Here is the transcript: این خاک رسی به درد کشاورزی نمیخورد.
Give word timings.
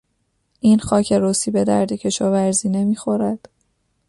این 0.59 0.79
خاک 0.79 1.13
رسی 1.13 1.51
به 1.51 1.63
درد 1.63 1.93
کشاورزی 1.93 2.69
نمیخورد. 2.69 3.49